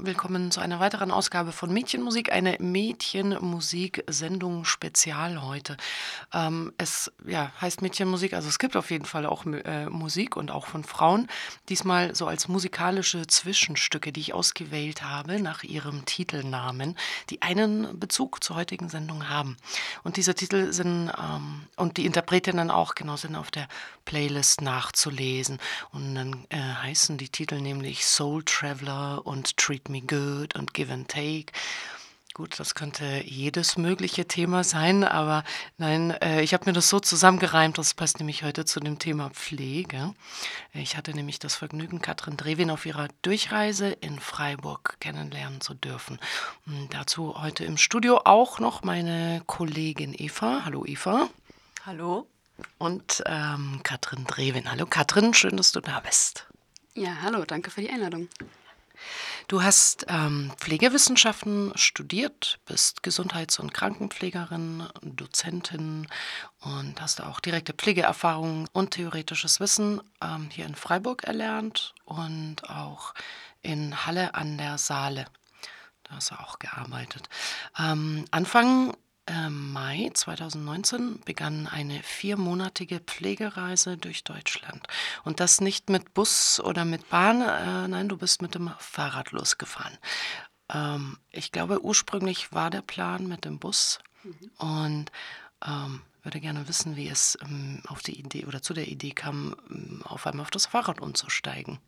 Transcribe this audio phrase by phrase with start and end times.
[0.00, 5.76] Willkommen zu einer weiteren Ausgabe von Mädchenmusik, eine Mädchenmusik-Sendung Spezial heute.
[6.32, 10.52] Ähm, es ja, heißt Mädchenmusik, also es gibt auf jeden Fall auch äh, Musik und
[10.52, 11.26] auch von Frauen.
[11.68, 16.96] Diesmal so als musikalische Zwischenstücke, die ich ausgewählt habe nach ihrem Titelnamen,
[17.30, 19.56] die einen Bezug zur heutigen Sendung haben.
[20.04, 23.66] Und diese Titel sind ähm, und die Interpretinnen auch genau sind auf der
[24.04, 25.58] Playlist nachzulesen.
[25.90, 29.56] Und dann äh, heißen die Titel nämlich Soul Traveler und
[29.88, 31.52] Treat Me Good und Give and Take.
[32.34, 35.42] Gut, das könnte jedes mögliche Thema sein, aber
[35.76, 39.30] nein, äh, ich habe mir das so zusammengereimt, das passt nämlich heute zu dem Thema
[39.30, 40.14] Pflege.
[40.72, 46.20] Ich hatte nämlich das Vergnügen, Katrin Drewin auf ihrer Durchreise in Freiburg kennenlernen zu dürfen.
[46.66, 50.62] Und dazu heute im Studio auch noch meine Kollegin Eva.
[50.64, 51.28] Hallo Eva.
[51.86, 52.28] Hallo.
[52.76, 54.70] Und ähm, Katrin Drewin.
[54.70, 56.46] Hallo Katrin, schön, dass du da bist.
[56.94, 58.28] Ja, hallo, danke für die Einladung.
[59.48, 66.06] Du hast ähm, Pflegewissenschaften studiert, bist Gesundheits- und Krankenpflegerin, Dozentin
[66.60, 73.14] und hast auch direkte Pflegeerfahrung und theoretisches Wissen ähm, hier in Freiburg erlernt und auch
[73.62, 75.24] in Halle an der Saale.
[76.04, 77.30] Da hast du auch gearbeitet.
[77.78, 78.94] Ähm, Anfang
[79.28, 84.86] ähm, Mai 2019 begann eine viermonatige Pflegereise durch Deutschland.
[85.24, 89.32] Und das nicht mit Bus oder mit Bahn, äh, nein, du bist mit dem Fahrrad
[89.32, 89.98] losgefahren.
[90.72, 94.50] Ähm, ich glaube, ursprünglich war der Plan mit dem Bus mhm.
[94.58, 95.12] und
[95.66, 99.54] ähm, würde gerne wissen, wie es ähm, auf die Idee oder zu der Idee kam,
[99.70, 101.78] ähm, auf einmal auf das Fahrrad umzusteigen.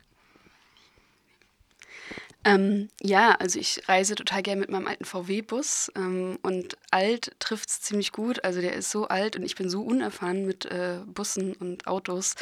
[2.43, 7.69] Ähm, ja, also ich reise total gerne mit meinem alten VW-Bus ähm, und alt trifft
[7.69, 8.45] es ziemlich gut.
[8.45, 12.37] Also der ist so alt und ich bin so unerfahren mit äh, Bussen und Autos,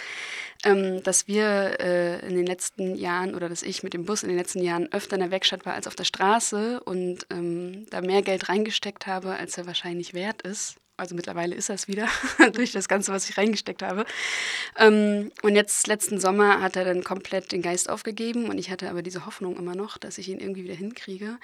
[0.65, 4.29] ähm, dass wir äh, in den letzten Jahren oder dass ich mit dem Bus in
[4.29, 8.01] den letzten Jahren öfter in der Werkstatt war als auf der Straße und ähm, da
[8.01, 12.09] mehr Geld reingesteckt habe, als er wahrscheinlich wert ist also mittlerweile ist das wieder,
[12.53, 14.05] durch das Ganze, was ich reingesteckt habe.
[14.77, 18.91] Ähm, und jetzt letzten Sommer hat er dann komplett den Geist aufgegeben und ich hatte
[18.91, 21.39] aber diese Hoffnung immer noch, dass ich ihn irgendwie wieder hinkriege.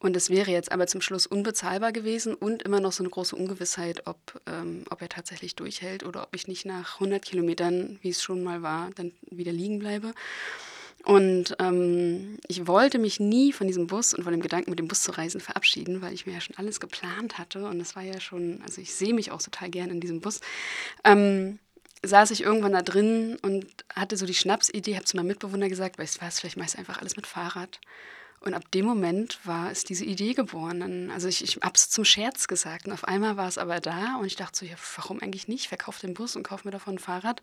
[0.00, 3.34] Und es wäre jetzt aber zum Schluss unbezahlbar gewesen und immer noch so eine große
[3.34, 8.10] Ungewissheit, ob, ähm, ob er tatsächlich durchhält oder ob ich nicht nach 100 Kilometern, wie
[8.10, 10.12] es schon mal war, dann wieder liegen bleibe.
[11.08, 14.88] Und ähm, ich wollte mich nie von diesem Bus und von dem Gedanken, mit dem
[14.88, 17.64] Bus zu reisen, verabschieden, weil ich mir ja schon alles geplant hatte.
[17.64, 20.42] Und es war ja schon, also ich sehe mich auch total gern in diesem Bus.
[21.04, 21.60] Ähm,
[22.04, 23.64] saß ich irgendwann da drin und
[23.94, 26.78] hatte so die Schnapsidee, habe zu meinem Mitbewohner gesagt, weißt du was, vielleicht machst du
[26.78, 27.80] einfach alles mit Fahrrad.
[28.40, 31.10] Und ab dem Moment war es diese Idee geboren.
[31.10, 34.16] Also ich, ich habe es zum Scherz gesagt und auf einmal war es aber da
[34.16, 35.66] und ich dachte so, ja, warum eigentlich nicht?
[35.66, 37.42] Verkauf den Bus und kauf mir davon ein Fahrrad.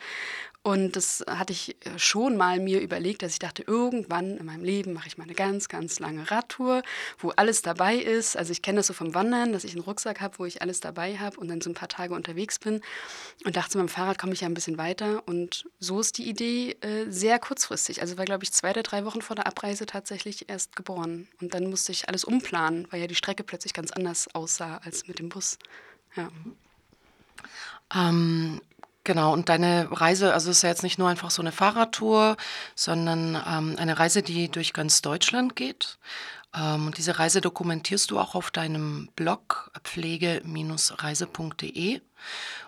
[0.63, 4.63] Und das hatte ich äh, schon mal mir überlegt, dass ich dachte, irgendwann in meinem
[4.63, 6.81] Leben mache ich mal eine ganz, ganz lange Radtour,
[7.19, 8.37] wo alles dabei ist.
[8.37, 10.79] Also ich kenne das so vom Wandern, dass ich einen Rucksack habe, wo ich alles
[10.79, 12.81] dabei habe und dann so ein paar Tage unterwegs bin
[13.43, 15.23] und dachte, mit dem Fahrrad komme ich ja ein bisschen weiter.
[15.27, 18.01] Und so ist die Idee äh, sehr kurzfristig.
[18.01, 21.27] Also war, glaube ich, zwei oder drei Wochen vor der Abreise tatsächlich erst geboren geboren.
[21.41, 25.07] Und dann musste ich alles umplanen, weil ja die Strecke plötzlich ganz anders aussah als
[25.07, 25.57] mit dem Bus.
[26.15, 26.29] Ja.
[27.93, 28.61] Ähm,
[29.03, 32.37] genau, und deine Reise, also ist ja jetzt nicht nur einfach so eine Fahrradtour,
[32.75, 35.97] sondern ähm, eine Reise, die durch ganz Deutschland geht.
[36.55, 42.01] Ähm, und diese Reise dokumentierst du auch auf deinem Blog pflege-reise.de.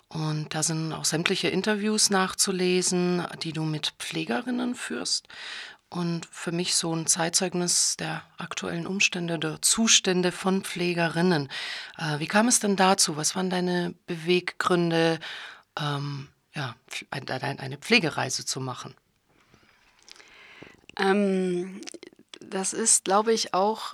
[0.09, 5.27] Und da sind auch sämtliche Interviews nachzulesen, die du mit Pflegerinnen führst
[5.89, 11.49] und für mich so ein Zeitzeugnis der aktuellen Umstände, der Zustände von Pflegerinnen.
[11.97, 13.15] Äh, wie kam es denn dazu?
[13.15, 15.19] Was waren deine Beweggründe,
[15.79, 16.75] ähm, ja,
[17.11, 18.95] eine Pflegereise zu machen?
[20.99, 21.81] Ähm,
[22.39, 23.93] das ist, glaube ich, auch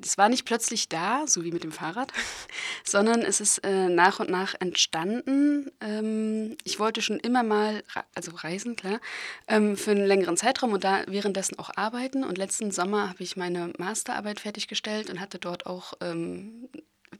[0.00, 2.12] es war nicht plötzlich da, so wie mit dem Fahrrad,
[2.84, 5.70] sondern es ist äh, nach und nach entstanden.
[5.80, 7.82] Ähm, ich wollte schon immer mal,
[8.14, 9.00] also reisen, klar,
[9.46, 12.24] ähm, für einen längeren Zeitraum und da währenddessen auch arbeiten.
[12.24, 16.68] Und letzten Sommer habe ich meine Masterarbeit fertiggestellt und hatte dort auch ähm,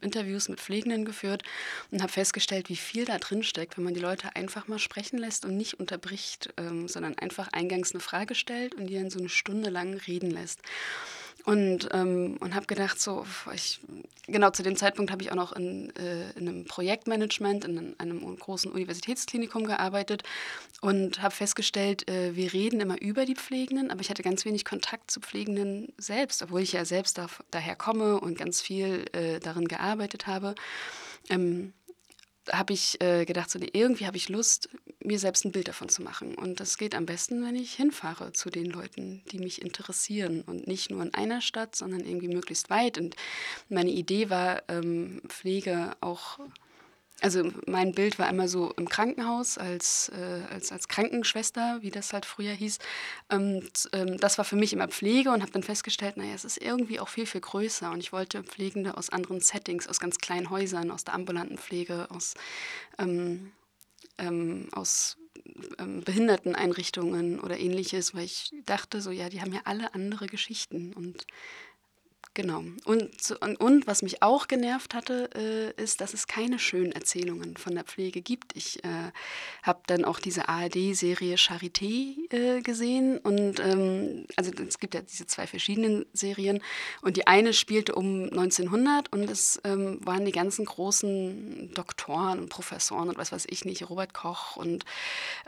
[0.00, 1.42] Interviews mit Pflegenden geführt
[1.90, 5.18] und habe festgestellt, wie viel da drin steckt, wenn man die Leute einfach mal sprechen
[5.18, 9.18] lässt und nicht unterbricht, ähm, sondern einfach eingangs eine Frage stellt und die dann so
[9.18, 10.60] eine Stunde lang reden lässt.
[11.48, 13.24] Und, ähm, und habe gedacht, so,
[13.54, 13.80] ich,
[14.26, 18.36] genau zu dem Zeitpunkt habe ich auch noch in, äh, in einem Projektmanagement in einem
[18.38, 20.24] großen Universitätsklinikum gearbeitet
[20.82, 24.66] und habe festgestellt, äh, wir reden immer über die Pflegenden, aber ich hatte ganz wenig
[24.66, 29.40] Kontakt zu Pflegenden selbst, obwohl ich ja selbst da, daher komme und ganz viel äh,
[29.40, 30.54] darin gearbeitet habe.
[31.30, 31.72] Ähm,
[32.52, 34.68] habe ich äh, gedacht, so, nee, irgendwie habe ich Lust,
[35.02, 36.34] mir selbst ein Bild davon zu machen.
[36.34, 40.66] Und das geht am besten, wenn ich hinfahre zu den Leuten, die mich interessieren und
[40.66, 42.98] nicht nur in einer Stadt, sondern irgendwie möglichst weit.
[42.98, 43.16] Und
[43.68, 46.38] meine Idee war, ähm, Pflege auch
[47.20, 52.12] also mein Bild war immer so im Krankenhaus als, äh, als, als Krankenschwester, wie das
[52.12, 52.78] halt früher hieß.
[53.30, 56.58] Und ähm, das war für mich immer Pflege und habe dann festgestellt, naja, es ist
[56.58, 57.90] irgendwie auch viel, viel größer.
[57.90, 62.06] Und ich wollte Pflegende aus anderen Settings, aus ganz kleinen Häusern, aus der ambulanten Pflege,
[62.10, 62.34] aus,
[62.98, 63.52] ähm,
[64.18, 65.16] ähm, aus
[65.78, 70.92] ähm, Behinderteneinrichtungen oder ähnliches, weil ich dachte so, ja, die haben ja alle andere Geschichten
[70.92, 71.26] und
[72.34, 72.62] Genau.
[72.84, 73.10] Und,
[73.40, 77.74] und, und, was mich auch genervt hatte, äh, ist, dass es keine schönen Erzählungen von
[77.74, 78.56] der Pflege gibt.
[78.56, 79.10] Ich äh,
[79.62, 83.18] habe dann auch diese ARD-Serie Charité äh, gesehen.
[83.18, 86.62] Und ähm, also es gibt ja diese zwei verschiedenen Serien.
[87.02, 92.48] Und die eine spielte um 1900 und es ähm, waren die ganzen großen Doktoren und
[92.48, 94.84] Professoren und was weiß ich nicht, Robert Koch und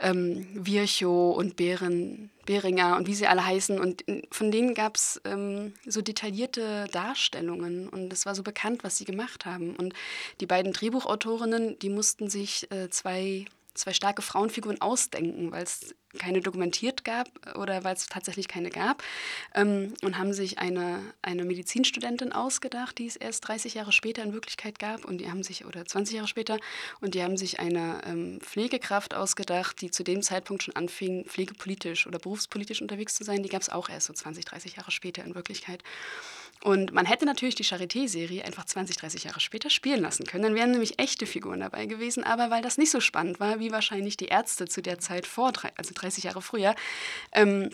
[0.01, 3.79] ähm, Virchow und Behren, Beringer und wie sie alle heißen.
[3.79, 8.99] Und von denen gab es ähm, so detaillierte Darstellungen und es war so bekannt, was
[8.99, 9.77] sie gemacht haben.
[9.77, 9.95] Und
[10.41, 16.41] die beiden Drehbuchautorinnen, die mussten sich äh, zwei zwei starke Frauenfiguren ausdenken, weil es keine
[16.41, 19.03] dokumentiert gab oder weil es tatsächlich keine gab
[19.55, 24.33] ähm, und haben sich eine, eine Medizinstudentin ausgedacht, die es erst 30 Jahre später in
[24.33, 26.59] Wirklichkeit gab und die haben sich, oder 20 Jahre später,
[27.01, 32.07] und die haben sich eine ähm, Pflegekraft ausgedacht, die zu dem Zeitpunkt schon anfing, pflegepolitisch
[32.07, 33.43] oder berufspolitisch unterwegs zu sein.
[33.43, 35.83] Die gab es auch erst so 20, 30 Jahre später in Wirklichkeit.
[36.63, 40.43] Und man hätte natürlich die Charité-Serie einfach 20, 30 Jahre später spielen lassen können.
[40.43, 42.23] Dann wären nämlich echte Figuren dabei gewesen.
[42.23, 45.53] Aber weil das nicht so spannend war, wie wahrscheinlich die Ärzte zu der Zeit vor,
[45.77, 46.75] also 30 Jahre früher,
[47.33, 47.71] ähm,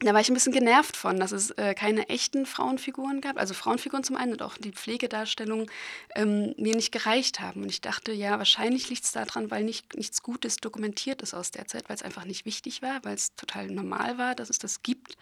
[0.00, 3.38] da war ich ein bisschen genervt von, dass es äh, keine echten Frauenfiguren gab.
[3.38, 5.70] Also Frauenfiguren zum einen und auch die Pflegedarstellung
[6.16, 7.62] ähm, mir nicht gereicht haben.
[7.62, 11.50] Und ich dachte, ja, wahrscheinlich liegt es daran, weil nicht, nichts Gutes dokumentiert ist aus
[11.50, 14.58] der Zeit, weil es einfach nicht wichtig war, weil es total normal war, dass es
[14.58, 15.16] das gibt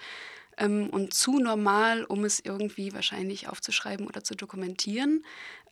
[0.57, 5.25] ähm, und zu normal, um es irgendwie wahrscheinlich aufzuschreiben oder zu dokumentieren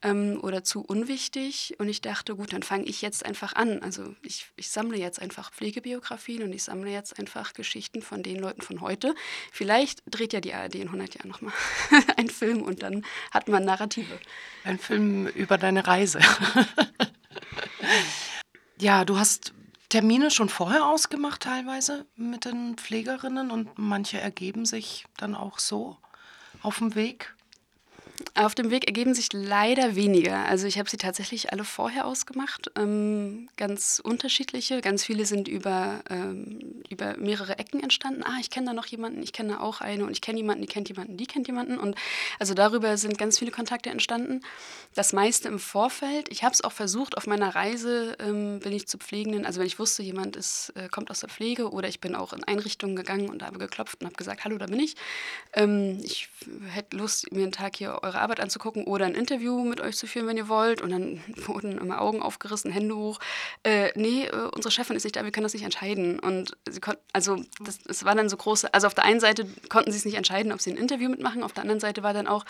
[0.02, 1.74] ähm, oder zu unwichtig.
[1.78, 3.82] Und ich dachte, gut, dann fange ich jetzt einfach an.
[3.82, 8.38] Also ich, ich sammle jetzt einfach Pflegebiografien und ich sammle jetzt einfach Geschichten von den
[8.38, 9.14] Leuten von heute.
[9.52, 11.54] Vielleicht dreht ja die ARD in 100 Jahren nochmal
[12.16, 14.18] einen Film und dann hat man Narrative.
[14.64, 16.20] Ein Film über deine Reise.
[18.80, 19.52] ja, du hast
[19.88, 25.96] Termine schon vorher ausgemacht teilweise mit den Pflegerinnen und manche ergeben sich dann auch so
[26.62, 27.34] auf dem Weg?
[28.34, 30.44] Auf dem Weg ergeben sich leider weniger.
[30.46, 34.80] Also ich habe sie tatsächlich alle vorher ausgemacht, ähm, ganz unterschiedliche.
[34.80, 38.24] Ganz viele sind über, ähm, über mehrere Ecken entstanden.
[38.24, 40.62] Ah, ich kenne da noch jemanden, ich kenne da auch eine und ich kenne jemanden,
[40.62, 41.78] die kennt jemanden, die kennt jemanden.
[41.78, 41.96] Und
[42.40, 44.40] also darüber sind ganz viele Kontakte entstanden.
[44.94, 46.28] Das meiste im Vorfeld.
[46.30, 49.66] Ich habe es auch versucht, auf meiner Reise ähm, bin ich zu Pflegenden, also wenn
[49.66, 52.96] ich wusste, jemand ist, äh, kommt aus der Pflege oder ich bin auch in Einrichtungen
[52.96, 54.96] gegangen und habe geklopft und habe gesagt, hallo, da bin ich.
[55.52, 56.28] Ähm, ich
[56.70, 60.06] hätte Lust, mir einen Tag hier eure Arbeit anzugucken oder ein Interview mit euch zu
[60.06, 60.80] führen, wenn ihr wollt.
[60.80, 63.20] Und dann wurden immer Augen aufgerissen, Hände hoch.
[63.62, 66.18] Äh, nee, äh, unsere Chefin ist nicht da, wir können das nicht entscheiden.
[66.18, 69.46] Und sie konnten, also das, das war dann so große, also auf der einen Seite
[69.68, 72.14] konnten sie es nicht entscheiden, ob sie ein Interview mitmachen, auf der anderen Seite war
[72.14, 72.44] dann auch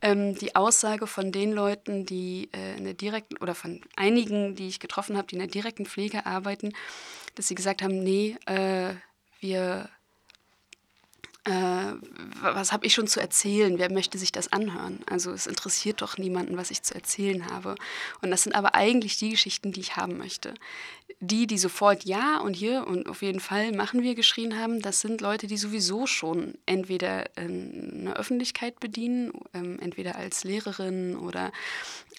[0.00, 4.68] ähm, die Aussage von den Leuten, die äh, in der direkten, oder von einigen, die
[4.68, 6.72] ich getroffen habe, die in der direkten Pflege arbeiten,
[7.34, 8.94] dass sie gesagt haben, nee, äh,
[9.40, 9.88] wir
[11.44, 11.94] äh,
[12.40, 13.78] was habe ich schon zu erzählen?
[13.78, 15.00] Wer möchte sich das anhören?
[15.06, 17.74] Also es interessiert doch niemanden, was ich zu erzählen habe.
[18.20, 20.54] Und das sind aber eigentlich die Geschichten, die ich haben möchte.
[21.18, 25.00] Die, die sofort ja und hier und auf jeden Fall machen wir geschrien haben, das
[25.00, 31.52] sind Leute, die sowieso schon entweder eine Öffentlichkeit bedienen, ähm, entweder als Lehrerin oder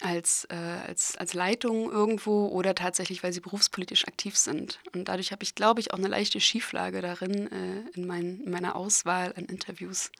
[0.00, 4.78] als, äh, als, als Leitung irgendwo oder tatsächlich, weil sie berufspolitisch aktiv sind.
[4.94, 8.50] Und dadurch habe ich, glaube ich, auch eine leichte Schieflage darin äh, in, mein, in
[8.50, 10.10] meiner Auswahl an Interviews.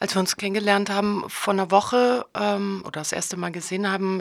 [0.00, 4.20] Als wir uns kennengelernt haben, vor einer Woche ähm, oder das erste Mal gesehen haben,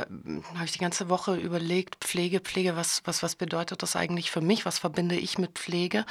[0.53, 4.39] habe ich die ganze Woche überlegt, Pflege, Pflege, was, was, was bedeutet das eigentlich für
[4.39, 4.65] mich?
[4.65, 6.05] Was verbinde ich mit Pflege?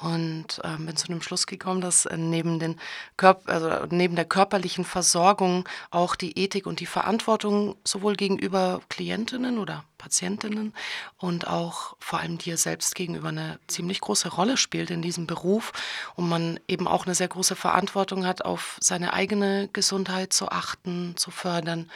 [0.00, 2.78] Und äh, bin zu dem Schluss gekommen, dass äh, neben, den
[3.16, 9.58] Körp also neben der körperlichen Versorgung auch die Ethik und die Verantwortung sowohl gegenüber Klientinnen
[9.58, 10.74] oder Patientinnen
[11.16, 15.72] und auch vor allem dir selbst gegenüber eine ziemlich große Rolle spielt in diesem Beruf.
[16.14, 21.16] Und man eben auch eine sehr große Verantwortung hat, auf seine eigene Gesundheit zu achten,
[21.16, 21.90] zu fördern.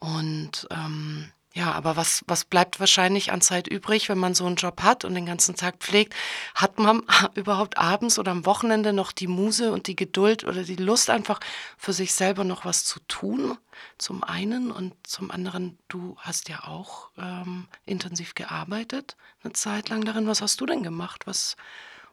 [0.00, 4.54] Und ähm, Ja, aber was was bleibt wahrscheinlich an Zeit übrig, wenn man so 'n
[4.54, 6.14] Job hat und den ganzen Tag pflegt?
[6.54, 7.02] Hat man
[7.34, 11.40] überhaupt abends oder am Wochenende noch die Muse und die Geduld oder die Lust einfach
[11.76, 13.58] für sich selber noch was zu tun?
[13.98, 20.04] Zum einen und zum anderen, du hast ja auch, ähm, intensiv gearbeitet 'ne Zeit lang
[20.04, 20.28] darin.
[20.28, 21.26] Was hast du denn gemacht?
[21.26, 21.56] Was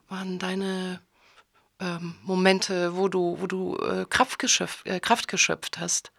[0.08, 1.00] waren deine,
[1.80, 6.10] ähm, Momente, wo du wo du, äh, Kraft geschöpf äh, Kraft geschöpft hast?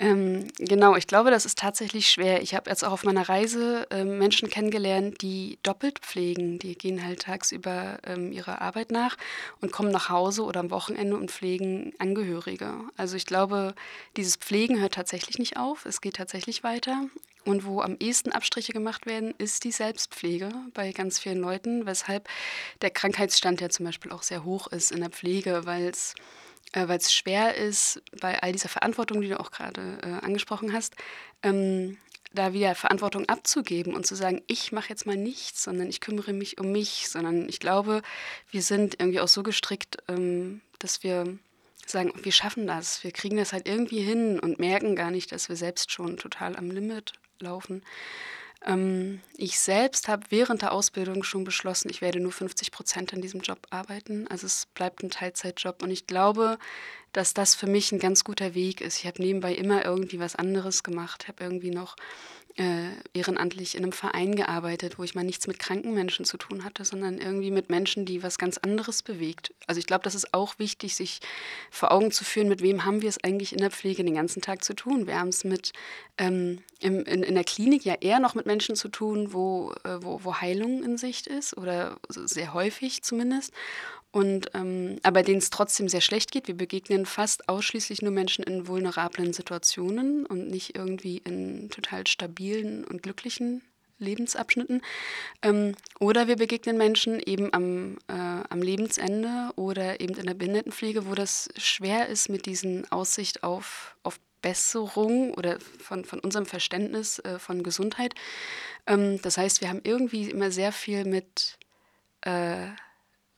[0.00, 2.42] Ähm, genau, ich glaube, das ist tatsächlich schwer.
[2.42, 6.58] Ich habe jetzt auch auf meiner Reise, ähm, Menschen kennengelernt, die doppelt pflegen.
[6.58, 9.16] Die gehen halt tagsüber, ähm, ihrer Arbeit nach
[9.60, 12.74] und kommen nach Hause oder am Wochenende und pflegen Angehörige.
[12.96, 13.74] Also, ich glaube,
[14.16, 15.86] dieses Pflegen hört tatsächlich nicht auf.
[15.86, 17.04] Es geht tatsächlich weiter.
[17.44, 22.28] Und wo am ehesten Abstriche gemacht werden, ist die Selbstpflege bei ganz vielen Leuten, weshalb
[22.82, 26.14] der Krankheitsstand ja zum Beispiel auch sehr hoch ist in der Pflege, weil's
[26.74, 30.94] äh, weil's schwer ist, bei all dieser Verantwortung, die du auch gerade äh, angesprochen hast,
[31.42, 31.96] ähm,
[32.32, 36.32] da wieder Verantwortung abzugeben und zu sagen: „Ich mache jetzt mal nichts, sondern ich kümmere
[36.32, 38.02] mich um mich.“ Sondern ich glaube,
[38.50, 41.38] wir sind irgendwie auch so gestrickt, ähm, dass wir
[41.86, 43.04] sagen: „Wir schaffen das.
[43.04, 46.56] Wir kriegen das halt irgendwie hin“ und merken gar nicht, dass wir selbst schon total
[46.56, 47.82] am Limit laufen.
[48.66, 53.40] Ähm, ich selbst habe während der Ausbildung schon beschlossen, ich werde nur 50% an diesem
[53.40, 54.26] Job arbeiten.
[54.28, 56.58] Also, es bleibt 'n Teilzeitjob und ich glaube,
[57.14, 58.98] dass das für mich 'n ganz guter Weg ist.
[58.98, 61.96] Ich habe nebenbei immer irgendwie was anderes gemacht, habe irgendwie noch
[62.56, 66.62] äh, ehrenamtlich in einem Verein gearbeitet, wo ich mal nichts mit kranken Menschen zu tun
[66.64, 69.52] hatte, sondern irgendwie mit Menschen, die was ganz anderes bewegt.
[69.66, 71.18] Also, ich glaube, das ist auch wichtig, sich
[71.70, 74.40] vor Augen zu führen, mit wem haben wir es eigentlich in der Pflege den ganzen
[74.40, 75.06] Tag zu tun.
[75.08, 75.72] Wir haben es mit
[76.18, 80.02] ähm, im in in der Klinik ja eher noch mit Menschen zu tun, wo äh,
[80.02, 83.52] wo wo Heilung in Sicht ist oder sehr häufig zumindest.
[84.14, 86.46] Und, ähm aber denen es trotzdem sehr schlecht geht.
[86.46, 92.84] Wir begegnen fast ausschließlich nur Menschen in vulnerablen Situationen und nicht irgendwie in total stabilen
[92.84, 93.62] und glücklichen
[93.98, 94.82] Lebensabschnitten.
[95.42, 101.06] Ähm, oder wir begegnen Menschen eben am äh, am Lebensende oder eben in der Behindertenpflege,
[101.06, 107.18] wo das schwer ist mit diesen Aussicht auf auf Besserung oder von von unserem Verständnis,
[107.18, 108.14] äh, von Gesundheit.
[108.86, 111.58] Ähm, das heißt, wir haben irgendwie immer sehr viel mit,
[112.20, 112.68] äh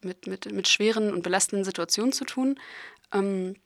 [0.06, 2.58] mit mit mit schweren und belastenden Situationen zu tun.
[3.12, 3.56] Ähm,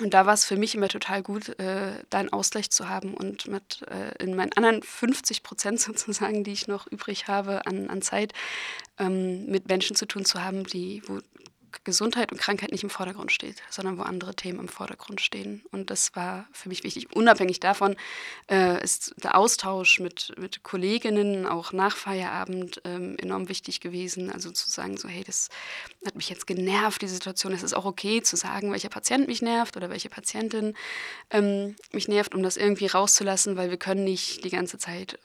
[0.00, 3.14] und da war es für mich immer total gut, äh, da 'n Ausgleich zu haben
[3.14, 8.02] und mit äh, in meinen anderen 50% sozusagen, die ich noch übrig habe an an
[8.02, 8.32] Zeit,
[8.98, 11.20] ähm, mit Menschen zu tun zu haben, die wo
[11.82, 15.62] Gesundheit und Krankheit nicht im Vordergrund steht, sondern wo andere Themen im Vordergrund stehen.
[15.72, 17.14] Und das war für mich wichtig.
[17.14, 17.96] Unabhängig davon,
[18.50, 24.30] äh, ist der Austausch mit mit Kolleginnen auch nach Feierabend, ähm, enorm wichtig gewesen.
[24.30, 25.48] Also, zu sagen so: „Hey, das
[26.06, 29.42] hat mich jetzt genervt, die Situation.“ Es ist auch okay zu sagen, welcher Patient mich
[29.42, 30.74] nervt oder welche Patientin,
[31.30, 35.18] ähm, mich nervt, um das irgendwie rauszulassen, weil wir können nicht die ganze Zeit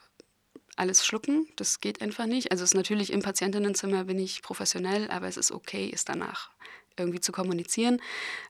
[0.80, 1.48] alles schlucken.
[1.56, 2.52] Das geht einfach nicht.
[2.52, 6.50] Also, es ist natürlich im Patientinnenzimmer bin ich professionell, aber es ist okay, es danach
[6.98, 8.02] irgendwie zu kommunizieren.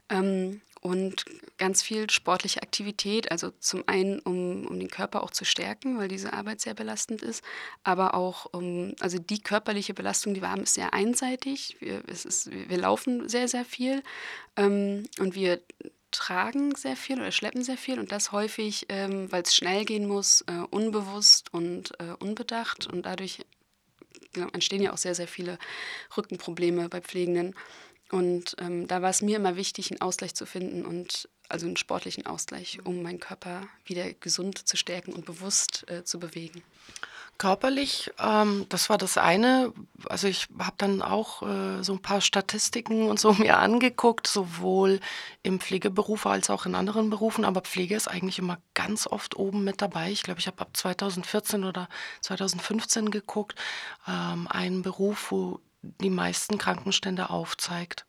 [0.10, 1.26] Ähm, und
[1.58, 6.08] ganz viel sportliche Aktivität, also zum einen, um um den Körper auch zu stärken, weil
[6.08, 7.44] diese Arbeit sehr belastend ist,
[7.84, 11.76] aber auch um also, die körperliche Belastung, die wir haben, ist sehr einseitig.
[11.80, 14.04] Wir es ist wir laufen sehr, sehr viel,
[14.56, 15.62] ähm, und wir
[16.12, 20.08] tragen sehr viel oder schleppen sehr viel und das häufig, ähm, weil es schnell gehen
[20.08, 23.40] muss, äh, unbewusst und, äh, unbedacht und dadurch,
[24.34, 25.58] genau, entstehen ja auch sehr, sehr viele
[26.18, 27.56] Rückenprobleme bei Pflegenden.
[28.12, 31.78] Und, ähm, da war es mir immer wichtig, einen Ausgleich zu finden und also, einen
[31.78, 36.62] sportlichen Ausgleich, um meinen Körper wieder gesund zu stärken und bewusst, äh, zu bewegen.
[37.40, 39.72] Körperlich, ähm, das war das eine.
[40.10, 45.00] Also, ich habe dann auch, äh, so 'n paar Statistiken und so mir angeguckt, sowohl
[45.42, 49.64] im Pflegeberuf als auch in anderen Berufen, aber Pflege ist eigentlich immer ganz oft oben
[49.64, 50.12] mit dabei.
[50.12, 51.88] Ich glaube, ich habe ab 2014 oder
[52.22, 53.56] 2015 geguckt,
[54.06, 58.06] ähm, einen Beruf, wo die meisten Krankenstände aufzeigt.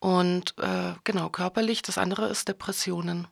[0.00, 3.28] Und, äh, genau, körperlich, das andere ist Depressionen,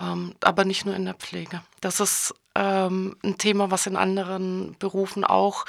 [0.00, 1.62] ähm, aber nicht nur in der Pflege.
[1.80, 5.66] Das ist, ähm, 'n Thema, was in anderen Berufen auch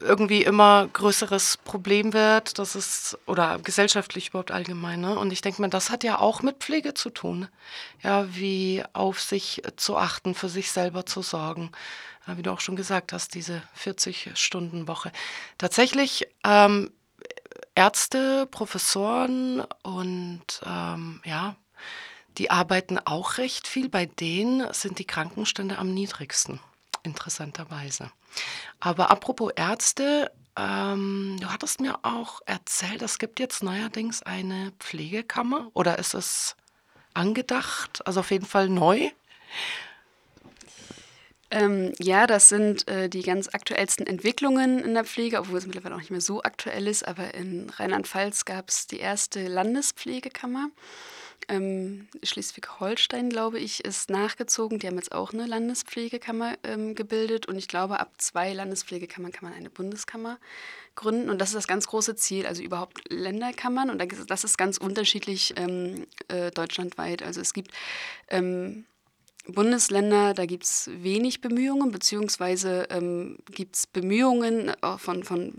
[0.00, 2.58] irgendwie immer größeres Problem wird.
[2.58, 5.18] Das ist oder gesellschaftlich überhaupt allgemein, ne?
[5.18, 7.48] Und ich denke mir, das hat ja auch mit Pflege zu tun,
[8.02, 11.70] ja, wie auf sich zu achten, für sich selber zu sorgen.
[12.26, 15.12] Ja, wie du auch schon gesagt hast, diese 40-Stunden-Woche.
[15.58, 16.90] Tatsächlich, ähm,
[17.74, 21.56] Ärzte, Professoren und, ähm, ja,
[22.38, 23.88] die arbeiten auch recht viel.
[23.88, 26.60] Bei denen sind die Krankenstände am niedrigsten,
[27.02, 28.10] interessanterweise.
[28.80, 35.70] Aber apropos Ärzte, ähm, du hattest mir auch erzählt, es gibt jetzt neuerdings eine Pflegekammer
[35.72, 36.56] oder ist es
[37.12, 39.10] angedacht, also auf jeden Fall neu?
[41.50, 45.94] Ähm, ja, das sind äh, die ganz aktuellsten Entwicklungen in der Pflege, obwohl es mittlerweile
[45.94, 47.06] auch nicht mehr so aktuell ist.
[47.06, 50.70] Aber in Rheinland-Pfalz gab es die erste Landespflegekammer.
[51.48, 54.78] Ähm, Schleswig-Holstein, glaube ich, ist nachgezogen.
[54.78, 57.46] Die haben jetzt auch eine Landespflegekammer ähm, gebildet.
[57.46, 60.38] Und ich glaube, ab zwei Landespflegekammern kann man eine Bundeskammer
[60.94, 61.30] gründen.
[61.30, 63.90] Und das ist das ganz große Ziel, also überhaupt Länderkammern.
[63.90, 67.22] Und das ist ganz unterschiedlich ähm, äh, deutschlandweit.
[67.22, 67.72] Also es gibt
[68.28, 68.86] ähm,
[69.46, 75.54] Bundesländer, da gibt es wenig Bemühungen, beziehungsweise ähm, gibt es Bemühungen äh, von, von,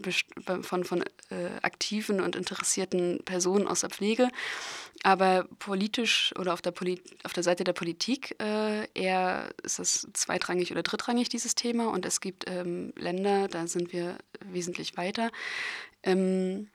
[0.62, 4.30] von, von äh, aktiven und interessierten Personen aus der Pflege,
[5.04, 10.08] aber politisch oder auf der, Poli auf der Seite der Politik äh, eher ist das
[10.14, 11.90] zweitrangig oder drittrangig, dieses Thema.
[11.90, 15.32] Und es gibt ähm, Länder, da sind wir wesentlich weiter.
[16.02, 16.70] Ähm,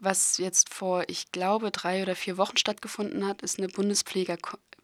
[0.00, 4.36] was jetzt vor, ich glaube, drei oder vier Wochen stattgefunden hat, ist eine Bundespfleger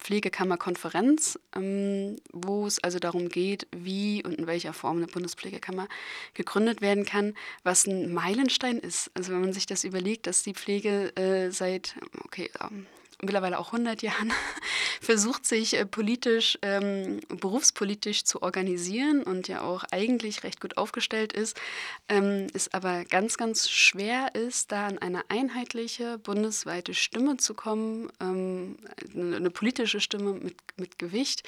[0.05, 5.89] Pflegekammerkonferenz, ähm, wo es also darum geht, wie und in welcher Form eine Bundespflegekammer
[6.35, 9.11] gegründet werden kann, was ein Meilenstein ist.
[9.15, 12.87] Also wenn man sich das überlegt, dass die Pflege äh, seit, okay, ähm,
[13.25, 14.33] mittlerweile auch 100 Jahren,
[15.01, 21.33] versucht sich äh, politisch, ähm, berufspolitisch zu organisieren und ja auch eigentlich recht gut aufgestellt
[21.33, 21.61] ist,
[22.09, 28.11] ähm, es aber ganz, ganz schwer ist, da an eine einheitliche bundesweite Stimme zu kommen,
[28.21, 28.77] ähm,
[29.15, 31.43] eine, politische Stimme mit, mit Gewicht,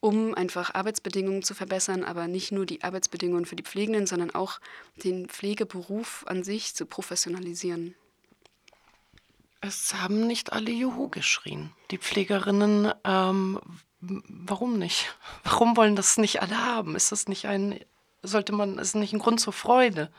[0.00, 4.60] um einfach Arbeitsbedingungen zu verbessern, aber nicht nur die Arbeitsbedingungen für die Pflegenden, sondern auch
[4.96, 7.94] den Pflegeberuf an sich zu professionalisieren.
[9.60, 11.72] Es haben nicht alle Juhu geschrien.
[11.90, 13.60] Die Pflegerinnen, ähm,
[14.00, 15.16] warum nicht?
[15.42, 16.94] Warum wollen das nicht alle haben?
[16.94, 17.80] Ist das nicht ein,
[18.22, 20.12] sollte man, ist nicht ein Grund zur Freude?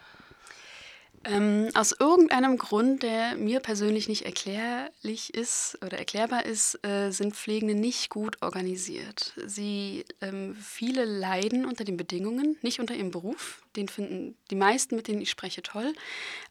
[1.26, 7.36] Ähm, aus irgendeinem Grund, der mir persönlich nicht erklärlich ist oder erklärbar ist, äh, sind
[7.36, 9.34] Pflegende nicht gut organisiert.
[9.46, 13.62] Sie, ähm, viele leiden unter den Bedingungen, nicht unter ihrem Beruf.
[13.76, 15.94] Den finden die meisten, mit denen ich spreche, toll.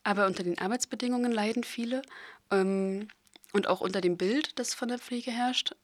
[0.04, 2.02] Aber unter den Arbeitsbedingungen leiden viele.
[2.50, 3.08] Ähm,
[3.54, 5.74] und auch unter dem Bild, das von der Pflege herrscht.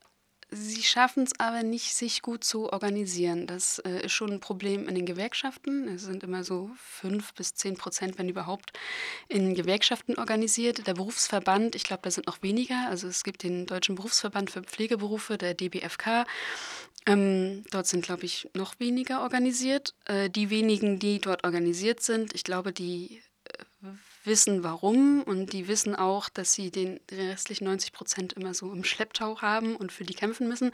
[0.57, 3.49] Sie schaffen es aber nicht, sich gut zu organisieren.
[3.49, 5.89] Das äh, ist schon ein Problem in den Gewerkschaften.
[5.89, 8.73] Es sind immer so fünf bis zehn Prozent, wenn überhaupt,
[9.29, 10.87] in Gewerkschaften organisiert.
[10.87, 12.87] Der Berufsverband, ich glaube, da sind noch weniger.
[12.89, 16.25] Also es gibt den Deutschen Berufsverband für Pflegeberufe, der DBFK.
[17.07, 19.95] Ähm, dort sind, glaube ich, noch weniger organisiert.
[20.05, 23.23] Äh, die wenigen, die dort organisiert sind, ich glaube, die
[24.25, 28.85] wissen warum und die wissen auch, dass sie den restlichen 90 Prozent immer so im
[28.85, 30.73] Schlepptau haben und für die kämpfen müssen.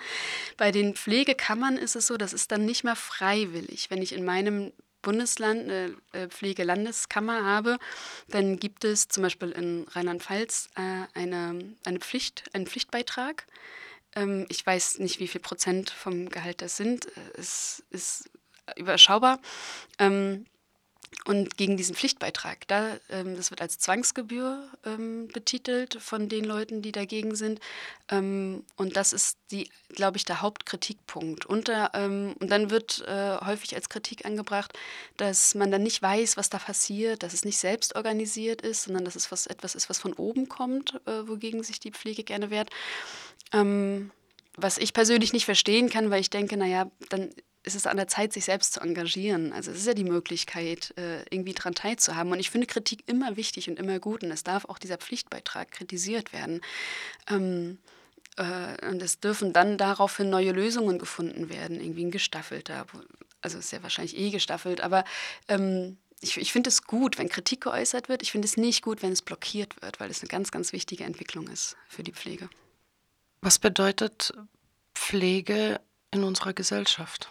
[0.57, 3.91] Bei den Pflegekammern ist es so, das ist dann nicht mehr freiwillig.
[3.91, 7.79] Wenn ich in meinem Bundesland eine äh, Pflegelandeskammer habe,
[8.29, 13.47] dann gibt es zum Beispiel in Rheinland-Pfalz äh, eine, eine Pflicht, einen Pflichtbeitrag.
[14.15, 17.09] Ähm, ich weiß nicht, wie viel Prozent vom Gehalt das sind.
[17.35, 18.31] Es ist
[18.77, 19.41] überschaubar.
[19.99, 20.47] Ähm,
[21.27, 26.83] und gegen diesen Pflichtbeitrag, da, ähm, das wird als Zwangsgebühr ähm, betitelt von den Leuten,
[26.83, 27.61] die dagegen sind.
[28.09, 29.37] Ähm, und das ist,
[29.91, 31.45] glaube ich, der Hauptkritikpunkt.
[31.47, 34.73] Und, da, ähm, und dann wird äh, häufig als Kritik angebracht,
[35.17, 39.05] dass man dann nicht weiß, was da passiert, dass es nicht selbst organisiert ist, sondern
[39.05, 42.51] dass es was, etwas ist, was von oben kommt, äh, wogegen sich die Pflege gerne
[42.51, 42.71] wehrt.
[43.53, 44.11] Ähm,
[44.57, 47.31] was ich persönlich nicht verstehen kann, weil ich denke, naja, dann
[47.63, 49.53] ist es an der Zeit, sich selbst zu engagieren.
[49.53, 52.33] Also es ist ja die Möglichkeit, äh, irgendwie daran teilzuhaben.
[52.33, 54.23] Und ich finde Kritik immer wichtig und immer gut.
[54.25, 56.63] Und es darf auch dieser Pflichtbeitrag kritisiert werden.
[57.29, 57.79] Ähm,
[58.37, 62.87] äh, und es dürfen dann daraufhin neue Lösungen gefunden werden, irgendwie ein gestaffelter.
[63.43, 65.05] Also ist ja wahrscheinlich eh gestaffelt, aber
[65.49, 68.23] ähm, ich, ich finde es gut, wenn Kritik geäußert wird.
[68.23, 71.05] Ich finde es nicht gut, wenn es blockiert wird, weil es eine ganz, ganz wichtige
[71.05, 72.49] Entwicklung ist für die Pflege.
[73.41, 74.35] Was bedeutet
[74.95, 77.31] Pflege in unserer Gesellschaft?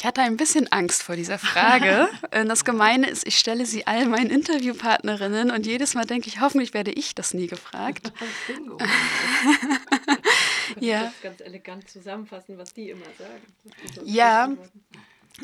[0.00, 2.08] Ich hatte ein bisschen Angst vor dieser Frage.
[2.30, 6.40] Äh, das Gemeine ist, ich stelle sie all meinen Interviewpartnerinnen und jedes Mal denke ich,
[6.40, 8.12] hoffentlich werde ich das nie gefragt.
[8.46, 8.78] Bingo.
[10.80, 11.04] ja.
[11.04, 14.04] Das ganz elegant zusammenfassen, was die immer sagen.
[14.04, 14.48] Ja,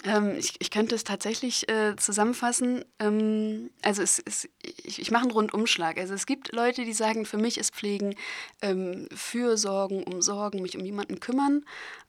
[0.04, 2.84] ähm, ich, ich, könnte es tatsächlich äh, zusammenfassen.
[2.98, 5.98] Ähm, also es, es, ich, ich mache einen Rundumschlag.
[5.98, 8.14] Also es gibt Leute, die sagen, für mich ist Pflegen
[8.62, 11.64] ähm, Fürsorgen, umsorgen, mich um jemanden kümmern.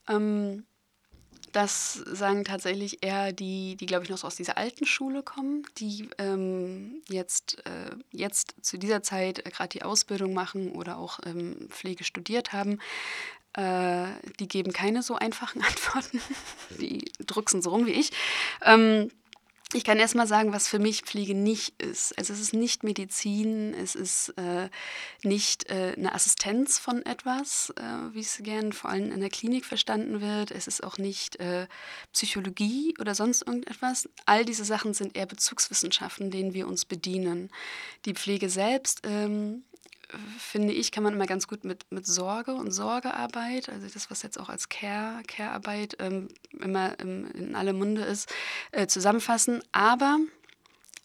[0.08, 0.66] Ähm,
[1.58, 5.63] das sagen tatsächlich eher die, die glaube ich, noch so aus dieser alten Schule kommen,
[5.78, 11.20] die ähm, jetzt, äh, jetzt zu dieser Zeit äh, gerade die Ausbildung machen oder auch
[11.26, 12.80] ähm, Pflege studiert haben.
[13.58, 14.08] Äh,
[14.39, 16.22] die geben keine so einfachen Antworten.
[16.80, 18.12] Die drucksen so rum wie ich.
[18.63, 19.10] Ähm,
[19.74, 22.17] Ich kann erst mal sagen, was für mich Pflege nicht ist.
[22.17, 24.70] Also es ist nicht Medizin, es ist äh,
[25.24, 29.65] nicht äh, eine Assistenz von etwas, äh, wie es gern vor allem in der Klinik
[29.65, 30.52] verstanden wird.
[30.52, 31.67] Es ist auch nicht äh,
[32.13, 34.08] Psychologie oder sonst irgendetwas.
[34.26, 37.50] All diese Sachen sind eher Bezugswissenschaften, denen wir uns bedienen.
[38.06, 39.63] Die Pflege selbst ähm,
[40.38, 44.24] finde ich, kann man immer ganz gut mit, mit Sorge und Sorgearbeit, also das, was
[44.24, 48.34] jetzt auch als Care, Care-Arbeit ähm, immer im, in aller Munde ist,
[48.72, 49.62] äh, zusammenfassen.
[49.72, 50.20] Aber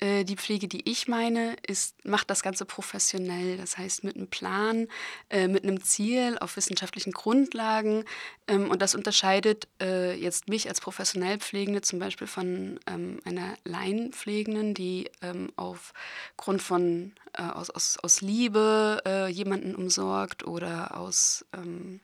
[0.03, 3.57] äh, die Pflege, die ich meine, ist, macht das Ganze professionell.
[3.57, 4.89] Das heißt mit einem Plan,
[5.31, 8.05] äh, mit einem Ziel, auf wissenschaftlichen Grundlagen.
[8.49, 13.55] Ähm, und das unterscheidet äh, jetzt mich als professionell Pflegende zum Beispiel von ähm, einer
[13.65, 21.45] Laienpflegenden, die ähm, aufgrund von äh, aus, aus, aus Liebe äh, jemanden umsorgt oder aus
[21.53, 22.01] ähm,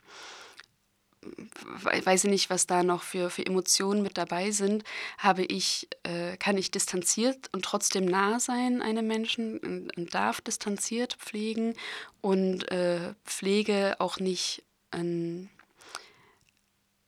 [1.83, 4.85] weiß ich nicht, was da noch für, für Emotionen mit dabei sind,
[5.19, 10.41] habe ich, äh, kann ich distanziert und trotzdem nah sein einem Menschen und, und darf
[10.41, 11.75] distanziert pflegen
[12.21, 14.63] und äh, pflege auch nicht
[14.95, 15.49] in,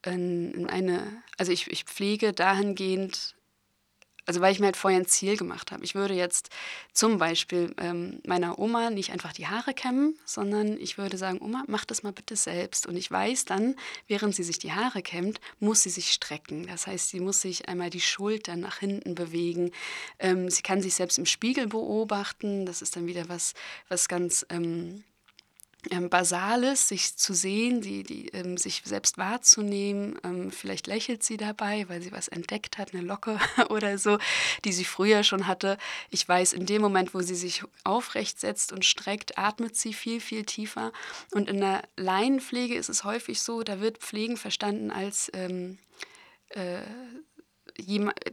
[0.05, 3.35] in eine, also ich, ich pflege dahingehend
[4.26, 5.85] also weil ich mir halt vorher ein Ziel gemacht habe.
[5.85, 6.50] Ich würde jetzt
[6.92, 11.64] zum Beispiel ähm, meiner Oma nicht einfach die Haare kämmen, sondern ich würde sagen, Oma,
[11.66, 12.87] mach das mal bitte selbst.
[12.87, 16.66] Und ich weiß dann, während sie sich die Haare kämmt, muss sie sich strecken.
[16.66, 19.70] Das heißt, sie muss sich einmal die Schultern nach hinten bewegen.
[20.18, 22.66] Ähm, sie kann sich selbst im Spiegel beobachten.
[22.66, 23.54] Das ist dann wieder was,
[23.88, 24.46] was ganz...
[24.50, 25.04] Ähm,
[25.90, 30.19] ähm, Basales, sich zu sehen, die, die, ähm, sich selbst wahrzunehmen.
[30.25, 33.38] Ähm, vielleicht lächelt sie dabei, weil sie was entdeckt hat, eine Locke
[33.71, 34.19] oder so,
[34.64, 35.79] die sie früher schon hatte.
[36.11, 40.21] Ich weiß, in dem Moment, wo sie sich aufrecht setzt und streckt, atmet sie viel,
[40.21, 40.93] viel tiefer.
[41.33, 45.79] Und in der Laienpflege ist es häufig so, da wird Pflegen verstanden als ähm,
[46.51, 46.83] äh,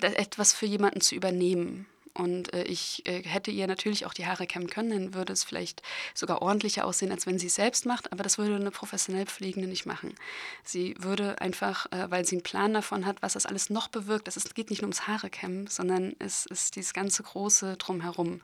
[0.01, 1.87] etwas für jemanden zu übernehmen.
[2.17, 5.43] Und äh, ich äh, hätte ihr natürlich auch die Haare kämmen können, dann würde es
[5.43, 5.83] vielleicht
[6.15, 8.11] sogar ordentlicher aussehen, als wenn sie es selbst macht.
[8.11, 10.15] Aber das würde eine professionell Pflegende nicht machen.
[10.63, 14.27] Sie würde einfach, äh, weil sie einen Plan davon hat, was das alles noch bewirkt,
[14.27, 18.41] es geht nicht nur ums Haare kämmen, sondern es ist dieses ganze Große drumherum.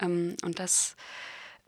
[0.00, 0.96] Ähm, und das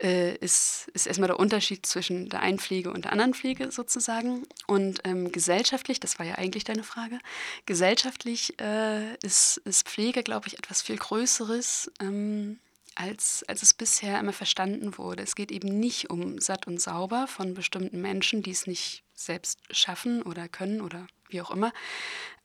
[0.01, 4.47] äh, ist, ist erstmal der Unterschied zwischen der einen Pflege und der anderen Pflege sozusagen.
[4.67, 7.19] Und ähm, gesellschaftlich, das war ja eigentlich deine Frage,
[7.65, 11.91] gesellschaftlich äh, ist, ist Pflege, glaube ich, etwas viel Größeres.
[12.01, 12.59] Ähm,
[12.95, 15.23] als, als es bisher immer verstanden wurde.
[15.23, 19.59] Es geht eben nicht um satt und sauber von bestimmten Menschen, die es nicht selbst
[19.71, 21.71] schaffen oder können oder wie auch immer,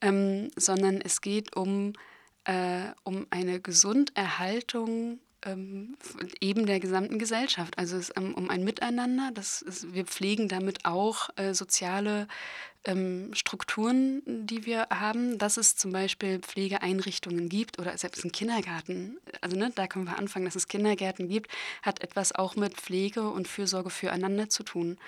[0.01, 1.95] ähm, sondern es geht um,
[2.45, 5.97] äh, um eine Gesunderhaltung ähm,
[6.41, 7.79] eben der gesamten Gesellschaft.
[7.79, 9.31] Also es um, um ein Miteinander.
[9.33, 12.27] Das ist, wir pflegen damit auch äh, soziale
[12.85, 19.19] ähm, Strukturen, die wir haben, dass es zum Beispiel Pflegeeinrichtungen gibt oder selbst ein Kindergarten.
[19.41, 21.51] Also ne, da können wir anfangen, dass es Kindergärten gibt,
[21.83, 24.99] hat etwas auch mit Pflege und Fürsorge füreinander zu tun.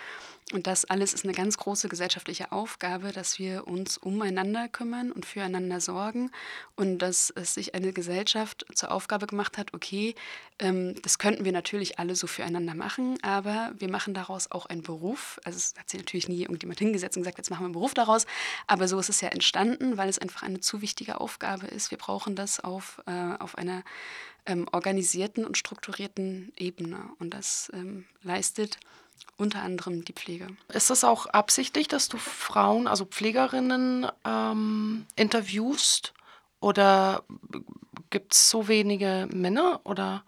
[0.52, 5.26] Und das alles ist eine ganz große gesellschaftliche Aufgabe, dass wir uns umeinander kümmern und
[5.26, 6.30] füreinander sorgen
[6.76, 10.14] und dass es sich eine Gesellschaft zur Aufgabe gemacht hat, okay,
[10.60, 14.82] ähm, das könnten wir natürlich alle so füreinander machen, aber wir machen daraus auch einen
[14.82, 15.40] Beruf.
[15.42, 17.94] Also es hat sich natürlich nie irgendjemand hingesetzt und gesagt, jetzt machen wir einen Beruf
[17.94, 18.26] daraus,
[18.66, 21.90] aber so ist es ja entstanden, weil es einfach eine zu wichtige Aufgabe ist.
[21.90, 23.82] Wir brauchen das auf, äh, auf einer
[24.46, 28.78] ähm, organisierten und strukturierten Ebene und das ähm, leistet
[29.36, 30.48] unter anderem die Pflege.
[30.72, 36.14] Ist das auch absichtlich, dass du Frauen, also Pflegerinnen, ähm, interviewst?
[36.60, 37.22] Oder
[38.10, 39.80] gibt es so wenige Männer?
[39.84, 40.24] Oder?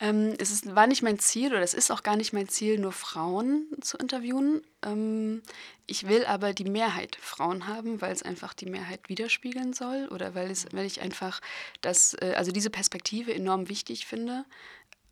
[0.00, 2.78] Ähm, es ist, war nicht mein Ziel oder es ist auch gar nicht mein Ziel,
[2.78, 4.62] nur Frauen zu interviewen.
[4.84, 5.42] Ähm,
[5.86, 10.34] ich will aber die Mehrheit Frauen haben, weil es einfach die Mehrheit widerspiegeln soll oder
[10.34, 11.40] weil, es, weil ich einfach
[11.80, 14.44] das, äh, also diese Perspektive enorm wichtig finde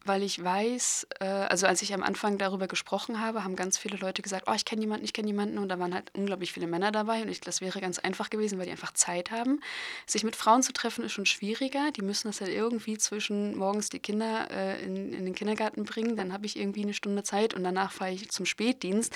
[0.07, 3.97] weil ich weiß, äh, also als ich am Anfang darüber gesprochen habe, haben ganz viele
[3.97, 5.59] Leute gesagt, oh, ich kenne jemanden, ich kenne jemanden.
[5.59, 7.23] Und da waren halt unglaublich viele Männer dabei.
[7.23, 9.61] Und ich, das wäre ganz einfach gewesen, weil die einfach Zeit haben.
[10.07, 13.89] Sich mit Frauen zu treffen ist schon schwieriger, die müssen das halt irgendwie zwischen morgens
[13.91, 17.55] die Kinder äh, in, in den Kindergarten bringen, dann habe ich irgendwie eine Stunde Zeit
[17.55, 19.15] und danach fahre ich zum Spätdienst.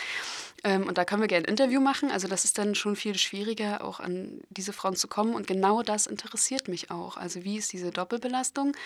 [0.64, 3.16] Ähm, und da können wir gerne ein Interview machen, also das ist dann schon viel
[3.16, 5.35] schwieriger, auch an diese Frauen zu kommen.
[5.35, 8.77] Und genau das interessiert mich auch, also wie ist diese Doppelbelastung,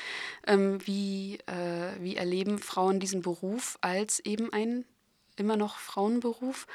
[0.46, 4.84] ähm, wie äh, wie erleben Frauen diesen Beruf als eben ein
[5.40, 6.66] immer noch Frauenberuf.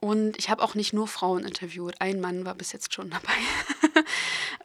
[0.00, 2.00] Und ich habe auch nicht nur Frauen interviewt.
[2.00, 4.04] Ein Mann war bis jetzt schon dabei.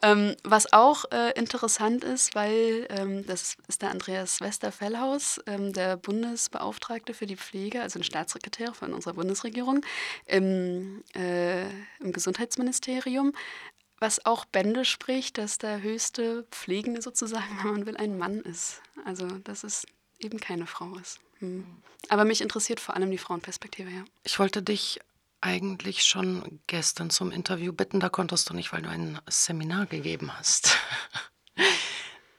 [0.02, 5.98] ähm, was auch äh, interessant ist, weil ähm, das ist der Andreas Westerfellhaus, ähm, der
[5.98, 9.86] Bundesbeauftragte für die Pflege, also ein Staatssekretär von unserer Bundesregierung
[10.26, 11.64] im, äh,
[12.00, 13.34] im Gesundheitsministerium
[14.02, 18.82] was auch Bände spricht, dass der höchste Pflegende sozusagen, wenn man will, ein Mann ist.
[19.06, 19.86] Also, dass es
[20.20, 21.20] eben keine Frau ist.
[21.40, 21.66] Hm.
[22.10, 24.04] Aber mich interessiert vor allem die Frauenperspektive, ja.
[24.24, 25.00] Ich wollte dich
[25.40, 30.38] eigentlich schon gestern zum Interview bitten, da konntest du nicht, weil du ein Seminar gegeben
[30.38, 30.78] hast.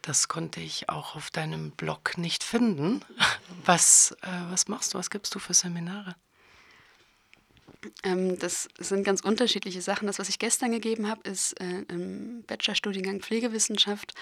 [0.05, 3.05] Das konnte ich auch auf deinem Blog nicht finden.
[3.65, 4.99] Was, äh, was machst du?
[4.99, 6.17] Was gibst du für Seminare?
[8.05, 10.07] Ähm, das sind ganz unterschiedliche Sachen.
[10.07, 14.15] Das, was ich gestern gegeben habe, ist äh, im Bachelorstudiengang Pflegewissenschaft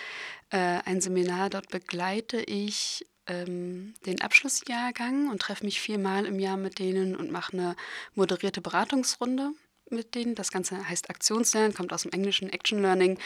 [0.50, 1.50] äh, ein Seminar.
[1.50, 7.30] Dort begleite ich ähm, den Abschlussjahrgang und treffe mich viermal im Jahr mit denen und
[7.30, 7.76] mache eine
[8.14, 9.52] moderierte Beratungsrunde
[9.90, 10.34] mit denen.
[10.34, 13.18] Das Ganze heißt Aktionslernen, kommt aus dem englischen Action Learning.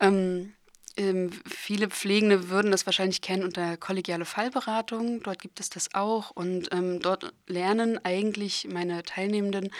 [0.00, 0.54] Ähm,
[0.96, 5.22] ähm, viele Pflegende würden das wahrscheinlich kennen unter kollegiale Fallberatung.
[5.22, 6.30] Dort gibt es das auch.
[6.30, 9.70] Und ähm, dort lernen eigentlich meine Teilnehmenden,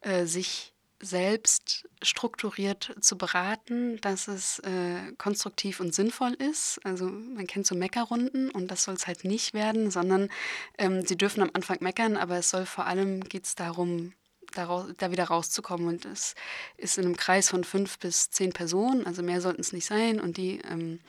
[0.00, 6.80] äh, sich selbst strukturiert zu beraten, dass es äh, konstruktiv und sinnvoll ist.
[6.84, 10.28] Also man kennt so Meckerrunden und das soll es halt nicht werden, sondern
[10.76, 14.12] ähm, sie dürfen am Anfang meckern, aber es soll vor allem geht es darum,
[14.52, 15.88] da, da wieder rauszukommen.
[15.88, 16.34] Und es
[16.76, 20.20] ist in einem Kreis von fünf bis zehn Personen, also mehr sollten es nicht sein.
[20.20, 21.00] Und die ähm,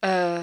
[0.00, 0.42] äh,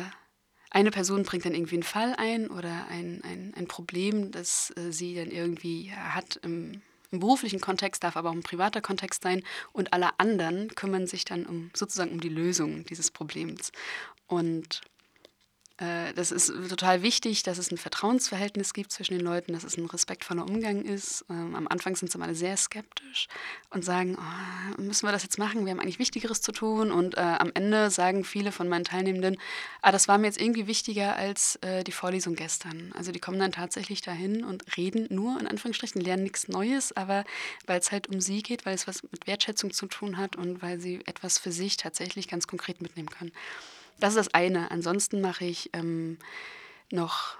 [0.69, 4.91] eine Person bringt dann irgendwie einen Fall ein oder ein, ein, ein Problem, das äh,
[4.91, 9.43] sie dann irgendwie hat im, im, beruflichen Kontext, darf aber auch ein privater Kontext sein.
[9.71, 13.71] Und alle anderen kümmern sich dann um sozusagen um die Lösung dieses Problems.
[14.27, 14.81] Und
[15.77, 19.85] das ist total wichtig, dass es ein Vertrauensverhältnis gibt zwischen den Leuten, dass es ein
[19.85, 21.23] respektvoller Umgang ist.
[21.29, 23.27] Ähm, am Anfang sind sie alle sehr skeptisch
[23.69, 25.65] und sagen, oh, müssen wir das jetzt machen?
[25.65, 26.91] Wir haben eigentlich Wichtigeres zu tun.
[26.91, 29.37] Und äh, am Ende sagen viele von meinen Teilnehmenden,
[29.81, 32.91] ah, das war mir jetzt irgendwie wichtiger als äh, die Vorlesung gestern.
[32.95, 37.23] Also die kommen dann tatsächlich dahin und reden nur, in Anführungsstrichen, lernen nichts Neues, aber
[37.67, 40.61] weil es halt um sie geht, weil es was mit Wertschätzung zu tun hat und
[40.61, 43.31] weil sie etwas für sich tatsächlich ganz konkret mitnehmen können.
[43.99, 44.71] Das ist das eine.
[44.71, 46.17] Ansonsten mache ich ähm,
[46.91, 47.37] noch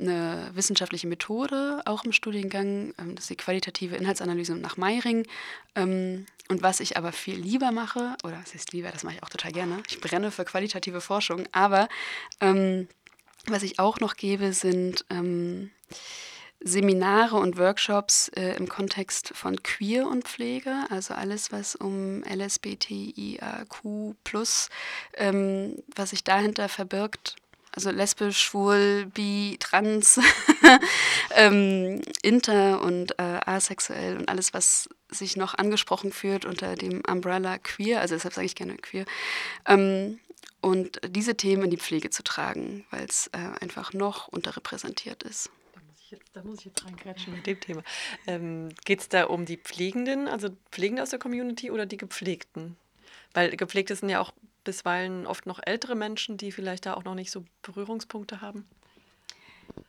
[0.00, 2.94] eine wissenschaftliche Methode, auch im Studiengang.
[2.98, 5.26] Ähm, das ist die qualitative Inhaltsanalyse nach Meiring.
[5.74, 9.22] Ähm, und was ich aber viel lieber mache, oder was heißt lieber, das mache ich
[9.22, 11.88] auch total gerne, ich brenne für qualitative Forschung, aber
[12.40, 12.88] ähm,
[13.46, 15.70] was ich auch noch gebe, sind ähm,
[16.60, 24.16] Seminare und Workshops äh, im Kontext von Queer und Pflege, also alles, was um LSBTIAQ
[25.14, 27.36] ähm, was sich dahinter verbirgt,
[27.72, 30.18] also lesbisch, schwul, bi, trans,
[31.36, 37.58] ähm, inter und äh, asexuell und alles, was sich noch angesprochen führt unter dem Umbrella
[37.58, 39.04] queer, also deshalb sage ich gerne queer,
[39.66, 40.18] ähm,
[40.60, 45.50] und diese Themen in die Pflege zu tragen, weil es äh, einfach noch unterrepräsentiert ist
[46.10, 47.82] jetzt, da muss ich jetzt reingrätschen mit dem Thema.
[48.26, 52.76] Ähm, Geht es da um die Pflegenden, also Pflegende aus der Community oder die Gepflegten?
[53.32, 54.32] Weil Gepflegte sind ja auch
[54.64, 58.66] bisweilen oft noch ältere Menschen, die vielleicht da auch noch nicht so Berührungspunkte haben.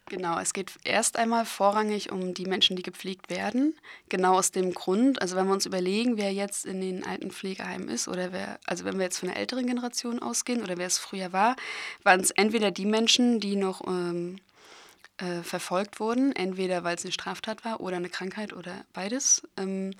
[0.06, 3.76] Genau, es geht erst einmal vorrangig um die Menschen, die gepflegt werden.
[4.10, 7.90] Genau aus dem Grund, also wenn wir uns überlegen, wer jetzt in den alten Pflegeheimen
[7.90, 10.98] ist oder wer, also wenn wir jetzt von der älteren Generation ausgehen oder wer es
[10.98, 11.56] früher war,
[12.04, 14.38] waren es entweder die Menschen, die noch ähm,
[15.20, 19.48] äh, verfolgt wurden, entweder weil es eine Straftat war oder eine Krankheit oder beides.
[19.58, 19.94] Ähm,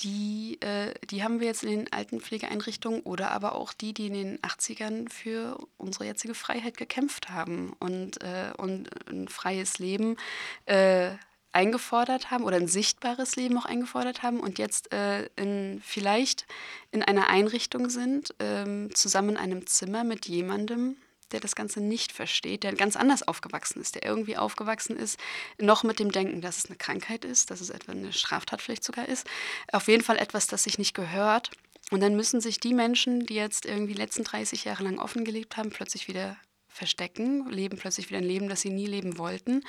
[0.00, 4.14] die, äh, die haben wir jetzt in den Altenpflegeeinrichtungen oder aber auch die, die in
[4.14, 10.16] den 80ern für unsere jetzige Freiheit gekämpft haben und, äh, und ein freies Leben
[10.64, 11.10] äh,
[11.52, 16.46] eingefordert haben oder ein sichtbares Leben auch eingefordert haben und jetzt äh, in, vielleicht
[16.92, 20.96] in einer Einrichtung sind, ähm, zusammen in einem Zimmer mit jemandem,
[21.32, 25.18] der das Ganze nicht versteht, der ganz anders aufgewachsen ist, der irgendwie aufgewachsen ist,
[25.58, 28.84] noch mit dem Denken, dass es eine Krankheit ist, dass es etwa eine Straftat vielleicht
[28.84, 29.26] sogar ist.
[29.72, 31.50] Auf jeden Fall etwas, das sich nicht gehört.
[31.90, 35.24] Und dann müssen sich die Menschen, die jetzt irgendwie die letzten 30 Jahre lang offen
[35.24, 36.36] gelebt haben, plötzlich wieder
[36.70, 39.62] verstecken, leben plötzlich wieder ein Leben, das sie nie leben wollten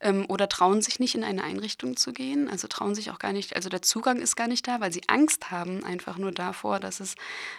[0.00, 3.32] ähm, oder trauen sich nicht in eine Einrichtung zu gehen, also trauen sich auch gar
[3.32, 6.80] nicht, also der Zugang ist gar nicht da, weil sie Angst haben einfach nur davor,
[6.80, 7.14] dass es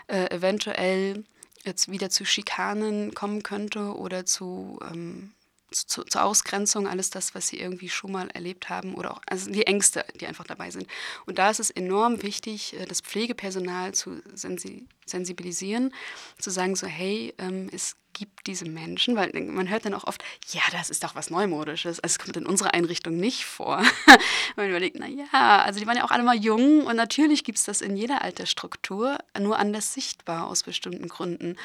[0.08, 1.24] äh, eventuell
[1.66, 5.32] jetzt wieder zu Schikanen kommen könnte oder zu, ähm,
[5.72, 9.50] zu, zur Ausgrenzung, alles das, was sie irgendwie schon mal erlebt haben oder auch also
[9.50, 10.88] die Ängste, die einfach dabei sind.
[11.26, 15.94] Und da ist es enorm wichtig, äh, das Pflegepersonal zu sensi sensibilisieren,
[16.40, 20.24] zu sagen so, hey, ähm, es gibt diese Menschen, weil man hört dann auch oft,
[20.50, 22.00] ja, das ist doch was Neumodisches.
[22.00, 23.84] Also es kommt in unserer Einrichtung nicht vor.
[24.56, 27.66] man überlegt, naja, also die waren ja auch alle mal jung und natürlich gibt es
[27.66, 31.58] das in jeder Altersstruktur, nur anders sichtbar aus bestimmten Gründen.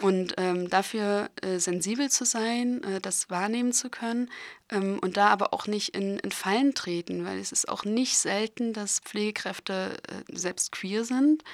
[0.00, 4.30] Und ähm, dafür äh, sensibel zu sein, äh, das wahrnehmen zu können
[4.70, 8.16] ähm, und da aber auch nicht in, in Fallen treten, weil es ist auch nicht
[8.16, 11.44] selten, dass Pflegekräfte äh, selbst queer sind,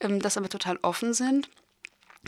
[0.00, 1.48] ähm, das aber total offen sind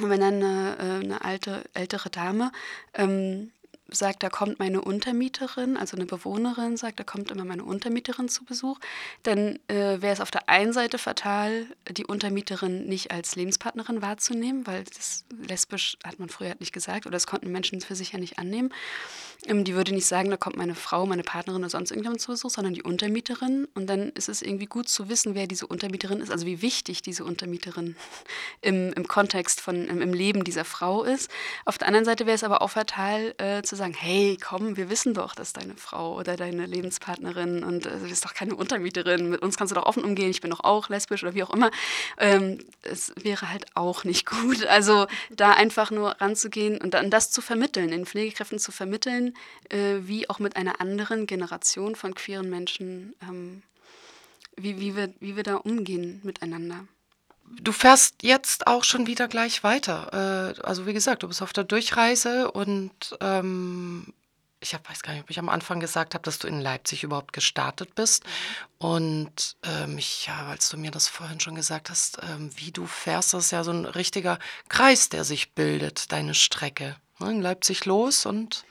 [0.00, 2.50] und wenn dann eine, äh, eine alte, ältere Dame
[2.94, 3.52] ähm,
[3.92, 8.44] sagt, da kommt meine Untermieterin, also eine Bewohnerin sagt, da kommt immer meine Untermieterin zu
[8.44, 8.78] Besuch,
[9.22, 14.66] dann äh, wäre es auf der einen Seite fatal, die Untermieterin nicht als Lebenspartnerin wahrzunehmen,
[14.66, 18.18] weil das lesbisch hat man früher nicht gesagt oder das konnten Menschen für sich ja
[18.18, 18.72] nicht annehmen.
[19.46, 22.33] Ähm, die würde nicht sagen, da kommt meine Frau, meine Partnerin oder sonst irgendjemand zu
[22.33, 23.66] Besuch, sondern die Untermieterin.
[23.74, 27.02] Und dann ist es irgendwie gut zu wissen, wer diese Untermieterin ist, also wie wichtig
[27.02, 27.96] diese Untermieterin
[28.61, 31.31] im, im Kontext von im, im Leben dieser Frau ist.
[31.64, 34.88] Auf der anderen Seite wäre es aber auch fatal äh, zu sagen, hey, komm, wir
[34.88, 39.31] wissen doch, dass deine Frau oder deine Lebenspartnerin und äh, du bist doch keine Untermieterin,
[39.31, 41.51] mit uns kannst du doch offen umgehen, ich bin doch auch lesbisch oder wie auch
[41.51, 41.71] immer.
[42.18, 44.64] Ähm, es wäre halt auch nicht gut.
[44.66, 49.35] Also da einfach nur ranzugehen und dann das zu vermitteln, den Pflegekräften zu vermitteln,
[49.71, 53.62] äh, wie auch mit einer anderen Generation von queeren Menschen, ähm,
[54.57, 56.87] wie, wie, wir, wie wir da umgehen miteinander.
[57.61, 60.55] Du fährst jetzt auch schon wieder gleich weiter.
[60.59, 64.12] Äh, also wie gesagt, du bist auf der Durchreise und ähm,
[64.62, 67.03] ich hab, weiß gar nicht, ob ich am Anfang gesagt habe, dass du in Leipzig
[67.03, 68.25] überhaupt gestartet bist.
[68.79, 72.87] Und ähm, ich, ja, als du mir das vorhin schon gesagt hast, ähm, wie du
[72.87, 74.38] fährst, das ist ja so ein richtiger
[74.69, 76.97] Kreis, der sich bildet, deine Strecke.
[77.19, 78.65] Ne, in Leipzig los und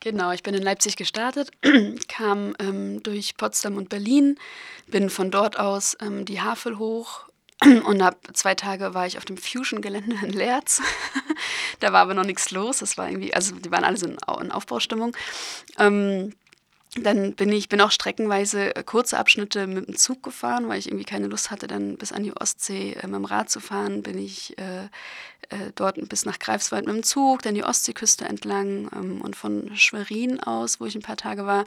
[0.00, 1.50] Genau, ich bin in Leipzig gestartet,
[2.08, 4.38] kam ähm, durch Potsdam und Berlin,
[4.86, 7.27] bin von dort aus ähm, die Havel hoch
[7.64, 10.80] und ab zwei Tage war ich auf dem Fusion-Gelände in Leerz.
[11.80, 12.78] da war aber noch nichts los.
[12.78, 15.16] Das war irgendwie, also die waren alle so in, in Aufbaustimmung.
[15.78, 16.32] Ähm,
[16.94, 20.86] dann bin ich bin auch streckenweise äh, kurze Abschnitte mit dem Zug gefahren, weil ich
[20.86, 24.02] irgendwie keine Lust hatte, dann bis an die Ostsee äh, mit dem Rad zu fahren.
[24.02, 24.84] Bin ich äh,
[25.50, 29.76] äh, dort bis nach Greifswald mit dem Zug, dann die Ostseeküste entlang ähm, und von
[29.76, 31.64] Schwerin aus, wo ich ein paar Tage war,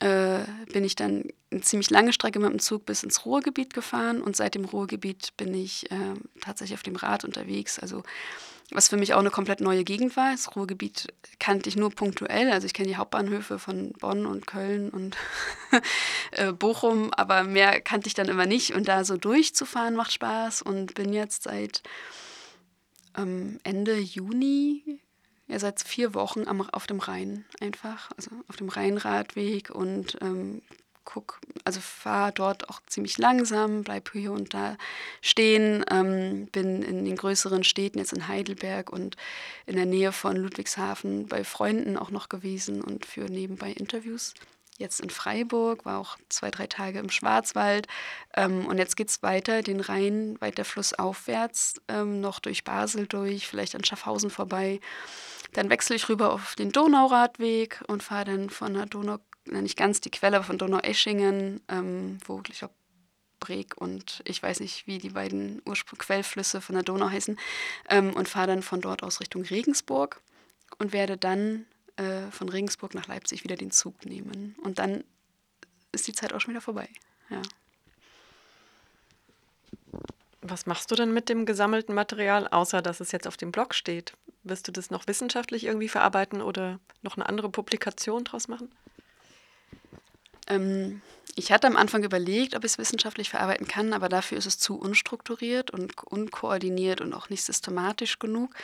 [0.00, 0.40] äh,
[0.72, 4.36] bin ich dann eine ziemlich lange Strecke mit dem Zug bis ins Ruhrgebiet gefahren und
[4.36, 7.78] seit dem Ruhrgebiet bin ich äh, tatsächlich auf dem Rad unterwegs.
[7.78, 8.02] Also
[8.72, 10.30] was für mich auch eine komplett neue Gegend war.
[10.30, 12.52] Das Ruhrgebiet kannte ich nur punktuell.
[12.52, 15.16] Also ich kenne die Hauptbahnhöfe von Bonn und Köln und
[16.32, 18.74] äh, Bochum, aber mehr kannte ich dann immer nicht.
[18.74, 21.82] Und da so durchzufahren macht Spaß und bin jetzt seit
[23.16, 25.00] ähm, Ende Juni,
[25.50, 30.62] ja seit vier Wochen am, auf dem Rhein einfach, also auf dem Rheinradweg und ähm,
[31.04, 34.76] guck, also fahre dort auch ziemlich langsam, bleib hier und da
[35.22, 39.16] stehen, ähm, bin in den größeren Städten, jetzt in Heidelberg und
[39.66, 44.34] in der Nähe von Ludwigshafen bei Freunden auch noch gewesen und für nebenbei Interviews.
[44.80, 47.86] Jetzt in Freiburg, war auch zwei, drei Tage im Schwarzwald.
[48.34, 53.46] Ähm, und jetzt geht es weiter, den Rhein weiter flussaufwärts, ähm, noch durch Basel durch,
[53.46, 54.80] vielleicht an Schaffhausen vorbei.
[55.52, 60.00] Dann wechsle ich rüber auf den Donauradweg und fahre dann von der Donau nicht ganz
[60.00, 62.74] die Quelle von Donau-Eschingen, ähm, wo ich glaube
[63.38, 67.38] Breg und ich weiß nicht, wie die beiden Ursprung Quellflüsse von der Donau heißen,
[67.90, 70.22] ähm, und fahre dann von dort aus Richtung Regensburg
[70.78, 71.66] und werde dann
[72.00, 74.56] äh, von Regensburg nach Leipzig wieder den Zug nehmen.
[74.62, 75.04] Und dann
[75.92, 76.88] ist die Zeit auch schon wieder vorbei.
[77.28, 77.42] Ja.
[80.40, 83.74] Was machst du denn mit dem gesammelten Material, außer dass es jetzt auf dem Blog
[83.74, 84.14] steht?
[84.44, 88.72] Wirst du das noch wissenschaftlich irgendwie verarbeiten oder noch eine andere Publikation draus machen?
[90.46, 91.02] Ähm,
[91.34, 94.58] ich hatte am Anfang überlegt, ob ich es wissenschaftlich verarbeiten kann, aber dafür ist es
[94.58, 98.54] zu unstrukturiert und unkoordiniert und auch nicht systematisch genug.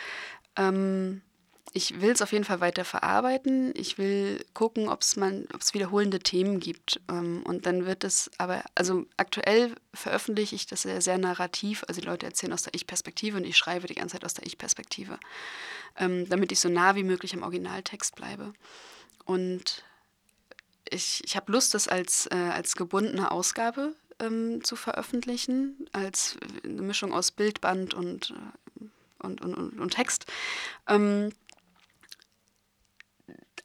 [0.55, 1.21] Ähm,
[1.73, 3.73] ich will es auf jeden Fall weiter verarbeiten.
[3.75, 5.15] Ich will gucken, ob es
[5.73, 6.99] wiederholende Themen gibt.
[7.09, 11.83] Ähm, und dann wird es aber, also aktuell veröffentliche ich das sehr, sehr narrativ.
[11.87, 14.45] Also die Leute erzählen aus der Ich-Perspektive und ich schreibe die ganze Zeit aus der
[14.45, 15.19] Ich-Perspektive,
[15.97, 18.53] ähm, damit ich so nah wie möglich am Originaltext bleibe.
[19.25, 19.83] Und
[20.89, 26.81] ich, ich habe Lust, das als, äh, als gebundene Ausgabe ähm, zu veröffentlichen, als eine
[26.81, 28.85] Mischung aus Bildband und, äh,
[29.19, 30.25] und, und, und, und Text.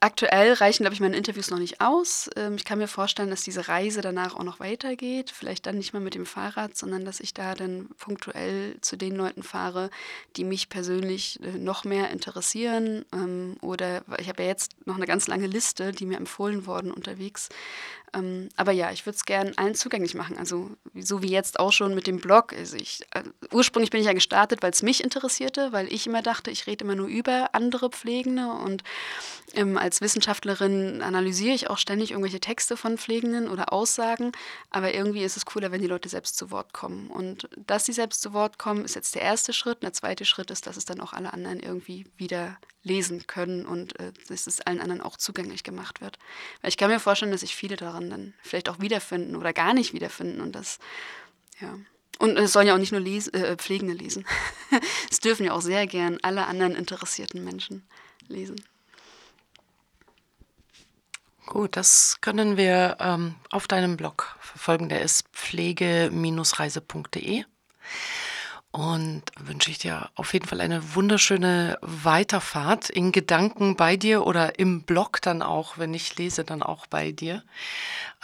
[0.04, 2.28] Aktuell reichen, glaube ich, meine Interviews noch nicht aus.
[2.34, 5.30] Ähm, ich kann mir vorstellen, dass diese Reise danach auch noch weitergeht.
[5.30, 9.14] Vielleicht dann nicht mehr mit dem Fahrrad, sondern dass ich da dann punktuell zu den
[9.14, 9.90] Leuten fahre,
[10.34, 13.04] die mich persönlich äh, noch mehr interessieren.
[13.12, 16.90] Ähm, oder ich habe ja jetzt noch eine ganz lange Liste, die mir empfohlen wurden
[16.90, 17.48] unterwegs.
[18.14, 20.36] Ähm, aber ja, ich würde es gerne allen zugänglich machen.
[20.38, 22.52] Also so wie jetzt auch schon mit dem Blog.
[22.52, 23.22] Also ich, äh,
[23.52, 26.84] ursprünglich bin ich ja gestartet, weil es mich interessierte, weil ich immer dachte, ich rede
[26.84, 28.82] immer nur über andere Pflegende und
[29.54, 34.32] ähm, als Wissenschaftlerin analysiere ich auch ständig irgendwelche Texte von Pflegenden oder Aussagen,
[34.70, 37.08] aber irgendwie ist es cooler, wenn die Leute selbst zu Wort kommen.
[37.08, 39.76] Und dass sie selbst zu Wort kommen, ist jetzt der erste Schritt.
[39.76, 43.64] Und der zweite Schritt ist, dass es dann auch alle anderen irgendwie wieder lesen können
[43.64, 46.18] und äh, dass es allen anderen auch zugänglich gemacht wird.
[46.60, 49.74] Weil ich kann mir vorstellen, dass sich viele daran dann vielleicht auch wiederfinden oder gar
[49.74, 50.78] nicht wiederfinden und das,
[51.60, 51.78] ja.
[52.18, 54.26] Und es sollen ja auch nicht nur Les äh, Pflegende lesen.
[55.10, 57.82] es dürfen ja auch sehr gern alle anderen interessierten Menschen
[58.28, 58.62] lesen.
[61.46, 64.88] Gut, das können wir ähm, auf deinem Blog verfolgen.
[64.88, 67.44] Der ist pflege-reise.de.
[68.72, 74.58] Und wünsche ich dir auf jeden Fall eine wunderschöne Weiterfahrt in Gedanken bei dir oder
[74.58, 77.44] im Blog dann auch, wenn ich lese, dann auch bei dir.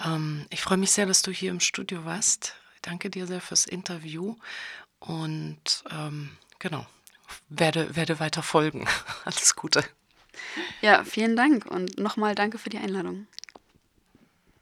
[0.03, 2.55] Ähm, ich freue mich sehr, dass du hier im Studio warst.
[2.81, 4.37] Danke dir sehr fürs Interview
[5.01, 6.87] und ähm, genau,
[7.51, 8.87] werde, werde weiter folgen.
[9.27, 9.85] Alles Gute.
[10.81, 13.27] Ja, vielen Dank und nochmal danke für die Einladung.